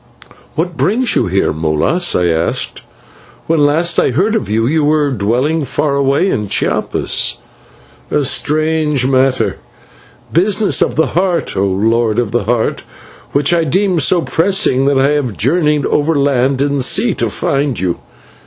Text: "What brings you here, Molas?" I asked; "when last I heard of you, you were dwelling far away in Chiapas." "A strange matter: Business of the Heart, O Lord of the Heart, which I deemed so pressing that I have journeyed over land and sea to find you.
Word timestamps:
"What 0.55 0.75
brings 0.77 1.15
you 1.15 1.27
here, 1.27 1.53
Molas?" 1.53 2.15
I 2.15 2.25
asked; 2.25 2.81
"when 3.45 3.63
last 3.63 3.99
I 3.99 4.09
heard 4.09 4.35
of 4.35 4.49
you, 4.49 4.65
you 4.65 4.83
were 4.83 5.11
dwelling 5.11 5.63
far 5.63 5.93
away 5.95 6.31
in 6.31 6.47
Chiapas." 6.49 7.37
"A 8.09 8.25
strange 8.25 9.05
matter: 9.05 9.57
Business 10.33 10.81
of 10.81 10.95
the 10.95 11.09
Heart, 11.13 11.55
O 11.55 11.65
Lord 11.67 12.17
of 12.17 12.31
the 12.31 12.45
Heart, 12.45 12.81
which 13.33 13.53
I 13.53 13.63
deemed 13.63 14.01
so 14.01 14.23
pressing 14.23 14.85
that 14.87 14.97
I 14.97 15.09
have 15.11 15.37
journeyed 15.37 15.85
over 15.85 16.15
land 16.15 16.63
and 16.63 16.83
sea 16.83 17.13
to 17.13 17.29
find 17.29 17.79
you. 17.79 17.99